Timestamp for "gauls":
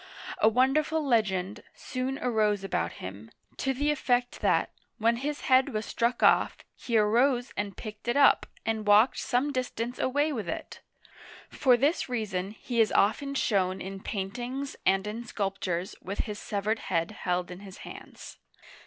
9.53-9.69